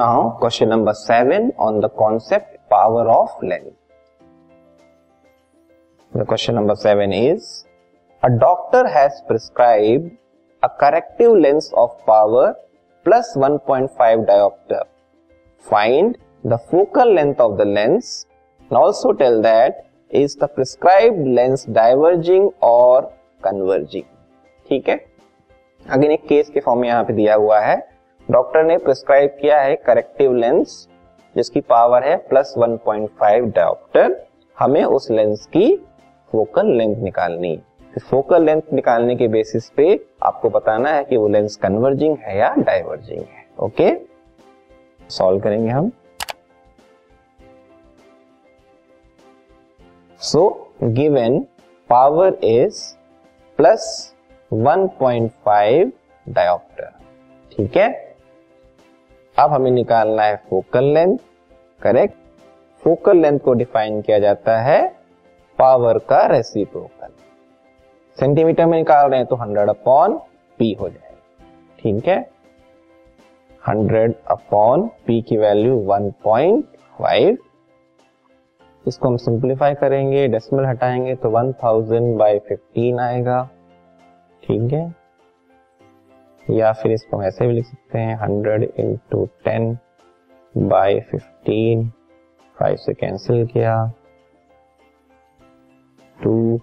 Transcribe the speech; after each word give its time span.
Now, 0.00 0.36
question 0.40 0.70
number 0.70 0.94
seven 0.94 1.52
on 1.58 1.80
the 1.82 1.90
concept 1.90 2.56
power 2.70 3.06
of 3.10 3.28
lens. 3.42 3.74
The 6.14 6.24
question 6.24 6.54
number 6.54 6.74
seven 6.74 7.12
is 7.12 7.66
A 8.22 8.30
doctor 8.30 8.88
has 8.88 9.20
prescribed 9.28 10.10
a 10.62 10.70
corrective 10.70 11.32
lens 11.32 11.70
of 11.76 11.90
power 12.06 12.54
plus 13.04 13.34
1.5 13.36 13.90
diopter. 14.30 14.84
Find 15.58 16.16
the 16.44 16.56
focal 16.70 17.12
length 17.12 17.40
of 17.40 17.58
the 17.58 17.66
lens 17.66 18.24
and 18.70 18.78
also 18.78 19.12
tell 19.12 19.42
that 19.42 19.86
is 20.08 20.34
the 20.34 20.48
prescribed 20.48 21.26
lens 21.26 21.66
diverging 21.66 22.50
or 22.62 23.12
converging. 23.42 24.08
ठीक 24.68 24.88
है 24.88 24.96
again 25.94 26.10
एक 26.12 26.26
case 26.28 26.50
के 26.54 26.60
form 26.60 26.80
में 26.80 26.88
यहाँ 26.88 27.04
पे 27.04 27.12
दिया 27.12 27.34
हुआ 27.44 27.60
है 27.60 27.78
डॉक्टर 28.30 28.64
ने 28.64 28.76
प्रिस्क्राइब 28.78 29.30
किया 29.40 29.60
है 29.60 29.76
करेक्टिव 29.76 30.34
लेंस, 30.34 30.88
जिसकी 31.36 31.60
पावर 31.60 32.04
है 32.04 32.16
प्लस 32.16 32.54
1.5 32.58 33.46
डायोप्टर 33.54 34.14
हमें 34.58 34.84
उस 34.84 35.10
लेंस 35.10 35.46
की 35.46 35.74
फोकल 36.32 36.66
लेंथ 36.66 36.96
निकालनी 36.96 37.56
तो 37.94 38.00
फोकल 38.00 38.44
लेंथ 38.44 38.72
निकालने 38.72 39.16
के 39.16 39.28
बेसिस 39.28 39.68
पे 39.70 39.98
आपको 40.22 40.50
बताना 40.50 40.90
है 40.90 41.04
कि 41.04 41.16
वो 41.16 41.28
लेंस 41.28 41.56
कन्वर्जिंग 41.56 42.16
है 42.18 42.36
या 42.38 42.54
डाइवर्जिंग 42.58 43.20
है। 43.20 43.44
ओके? 43.58 43.90
सॉल्व 45.10 45.40
करेंगे 45.40 45.70
हम। 45.70 45.90
So 50.20 50.72
given 50.82 51.40
power 51.90 52.38
is 52.44 52.82
plus 53.58 54.14
1.5 54.52 55.90
dioptre 56.28 56.92
ठीक 57.52 57.76
है? 57.76 58.09
अब 59.40 59.52
हमें 59.52 59.70
निकालना 59.70 60.22
है 60.22 60.36
focal 60.50 60.84
length, 60.84 61.18
correct? 61.82 62.14
Focal 62.82 63.16
length 63.16 63.38
को 63.38 63.52
डिफाइन 63.52 64.00
किया 64.02 64.18
जाता 64.18 64.58
है 64.58 64.88
पावर 65.58 65.98
का 65.98 66.26
रेसिप्रोकल। 66.26 67.08
सेंटीमीटर 68.20 68.66
में 68.66 68.78
निकाल 68.78 69.10
रहे 69.10 69.18
हैं 69.20 69.26
तो 69.28 69.36
100 69.36 69.68
अपॉन 69.68 70.20
पी 70.58 70.72
हो 70.80 70.88
जाएगा। 70.88 71.16
ठीक 71.78 72.08
है? 72.08 72.30
100 73.68 74.14
अपॉन 74.30 74.90
पी 75.06 75.20
की 75.22 75.36
वैल्यू 75.36 75.78
1.5 75.90 77.36
इसको 78.88 79.08
हम 79.08 79.16
सिंप्लीफाई 79.16 79.74
करेंगे, 79.74 80.28
डेसिमल 80.28 80.66
हटाएँगे 80.66 81.14
तो 81.14 81.30
1000 81.30 82.16
बाई 82.16 82.38
15 82.38 83.00
आएगा। 83.00 83.48
ठीक 84.42 84.72
है? 84.72 84.99
या 86.50 86.72
फिर 86.72 86.92
इसको 86.92 87.16
हम 87.16 87.22
ऐसे 87.24 87.46
भी 87.46 87.52
लिख 87.52 87.66
सकते 87.66 87.98
हैं 87.98 88.16
hundred 88.16 88.62
into 88.62 89.24
ten 89.44 89.76
by 90.54 91.00
fifteen 91.00 91.88
five 92.56 92.76
से 92.76 92.94
कैंसिल 92.94 93.46
किया। 93.46 93.74
टू 96.18 96.60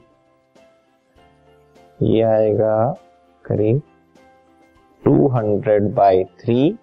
ये 2.02 2.22
आएगा 2.24 2.92
करीब 3.46 3.82
टू 5.04 5.28
हंड्रेड 5.28 5.94
बाई 5.94 6.24
थ्री 6.42 6.78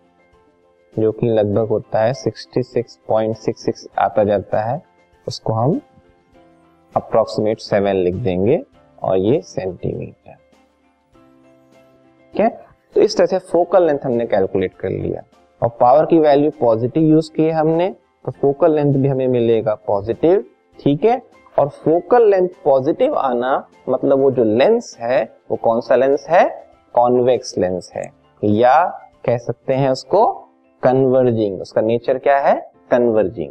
जो 0.93 1.13
कि 1.13 1.27
लगभग 1.29 1.69
होता 1.69 2.01
है 2.01 2.13
sixty 2.15 2.63
six 2.63 2.99
point 3.09 3.37
six 3.37 3.65
six 3.65 3.89
आता 3.99 4.25
जाता 4.25 4.63
है। 4.63 4.81
उसको 5.27 5.53
हम 5.53 5.81
अप्रोक्सीमेट 6.95 7.59
सेवन 7.61 7.97
लिख 7.97 8.15
देंगे 8.15 8.63
और 9.03 9.17
ये 9.17 9.41
सेंटीमीटर 9.43 10.33
ठीक 12.33 12.41
है? 12.41 12.74
तो 12.95 13.01
इस 13.01 13.17
तरह 13.17 13.27
से 13.27 13.39
फोकल 13.39 13.87
लेंथ 13.87 13.99
हमने 14.05 14.27
कैलकुलेट 14.27 14.73
कर 14.73 14.89
लिया। 14.89 15.23
और 15.63 15.69
पावर 15.81 16.07
की 16.07 16.19
वैल्यू 16.19 16.51
पॉजिटिव 16.61 17.03
यूज़ 17.03 17.31
की 17.37 17.43
है 17.43 17.53
हमने 17.53 17.95
तो 18.25 18.33
फोकल 18.33 18.75
लेंथ 18.75 18.95
भी 18.95 19.09
हमें 19.09 19.29
मिलेगा 19.29 19.75
पॉजिटिव, 19.87 20.45
ठीक 20.81 21.05
है? 21.05 21.23
और 21.59 21.69
फोकल 21.69 22.31
लेंथ 22.31 22.49
पॉजिटिव 22.65 23.15
आना 23.15 23.69
मतलब 23.89 24.19
वो 24.19 24.31
जो 24.31 24.45
लेंस 24.45 24.97
है, 25.01 25.37
वो 25.51 25.57
कौन 25.57 25.81
सा 25.81 25.97
लेंस 25.97 26.27
है? 26.29 26.67
कॉन्वेक्स 26.95 27.59
लेंस 27.59 27.91
है। 27.95 28.11
या 28.45 28.85
कह 29.25 29.37
सकते 29.39 29.75
हैं 29.75 29.91
उसको 29.91 30.27
कन्वर्जिंग, 30.83 31.61
उसका 31.61 31.81
नेचर 31.81 32.19
क्या 32.19 32.39
है? 32.39 32.71
Converging 32.91 33.51